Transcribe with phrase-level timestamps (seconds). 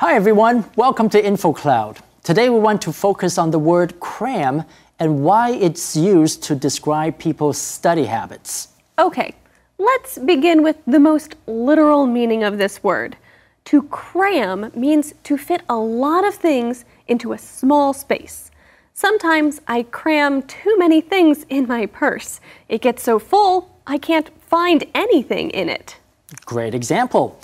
[0.00, 1.98] Hi everyone, welcome to InfoCloud.
[2.22, 4.62] Today we want to focus on the word cram
[5.00, 8.68] and why it's used to describe people's study habits.
[8.96, 9.34] Okay,
[9.76, 13.16] let's begin with the most literal meaning of this word.
[13.64, 18.52] To cram means to fit a lot of things into a small space.
[18.94, 22.40] Sometimes I cram too many things in my purse.
[22.68, 25.96] It gets so full, I can't find anything in it.
[26.46, 27.40] Great example.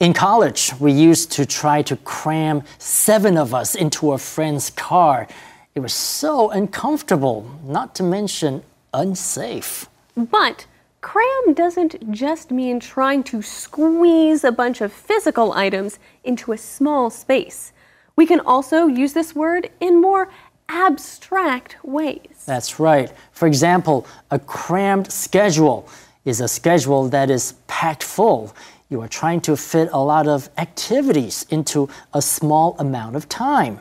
[0.00, 5.28] In college, we used to try to cram seven of us into a friend's car.
[5.74, 8.62] It was so uncomfortable, not to mention
[8.94, 9.90] unsafe.
[10.16, 10.64] But
[11.02, 17.10] cram doesn't just mean trying to squeeze a bunch of physical items into a small
[17.10, 17.74] space.
[18.16, 20.30] We can also use this word in more
[20.70, 22.44] abstract ways.
[22.46, 23.12] That's right.
[23.32, 25.86] For example, a crammed schedule
[26.24, 28.54] is a schedule that is packed full.
[28.90, 33.80] You are trying to fit a lot of activities into a small amount of time.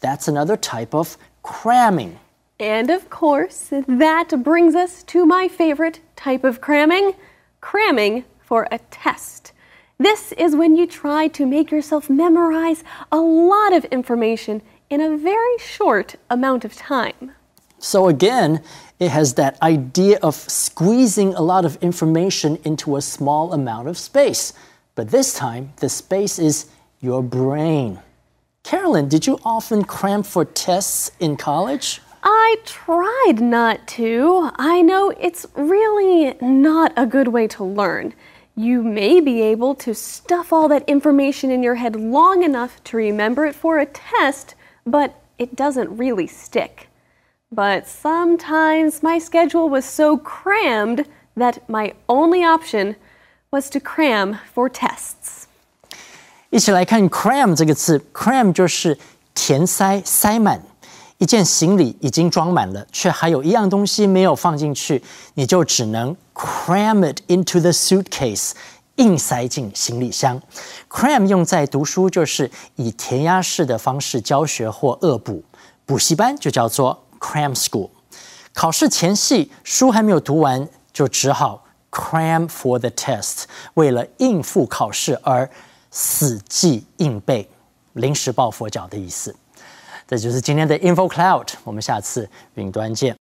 [0.00, 2.18] That's another type of cramming.
[2.58, 7.14] And of course, that brings us to my favorite type of cramming
[7.60, 9.52] cramming for a test.
[9.98, 15.16] This is when you try to make yourself memorize a lot of information in a
[15.16, 17.32] very short amount of time.
[17.80, 18.62] So, again,
[18.98, 23.96] it has that idea of squeezing a lot of information into a small amount of
[23.96, 24.52] space.
[24.94, 26.66] But this time, the space is
[27.00, 27.98] your brain.
[28.62, 32.02] Carolyn, did you often cram for tests in college?
[32.22, 34.50] I tried not to.
[34.56, 38.12] I know it's really not a good way to learn.
[38.54, 42.98] You may be able to stuff all that information in your head long enough to
[42.98, 46.89] remember it for a test, but it doesn't really stick.
[47.53, 51.05] But sometimes my schedule was so crammed
[51.37, 52.95] that my only option
[53.51, 55.45] was to cram for tests.
[56.49, 58.97] 一起来看 cram 这个字，cram 就是
[59.33, 60.61] 填塞、塞满。
[61.17, 65.01] 一件行李已经装满了，却还有一样东西没有放进去，
[65.35, 68.51] 你就只能 cram it into the suitcase，
[68.95, 70.41] 硬塞进行李箱。
[70.89, 75.41] cram 用在读书就是以填鸭式的方式教学或恶补，
[75.85, 77.90] 补习班就叫做 cram school。
[78.52, 83.44] 考试前夕，书还没有读完，就只好 cram for the test，
[83.74, 85.48] 为了应付考试而
[85.90, 87.48] 死记硬背，
[87.92, 89.34] 临时抱佛脚的意思。
[90.08, 93.19] 这就是今天的 Info Cloud，我们下次云端见。